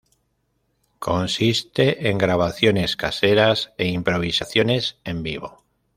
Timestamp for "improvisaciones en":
3.87-5.21